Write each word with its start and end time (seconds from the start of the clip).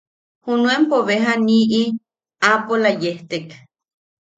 Junuenpo 0.45 0.97
beja 1.07 1.33
niʼi 1.47 1.81
aapola 2.49 2.89
yejtek. 3.01 3.47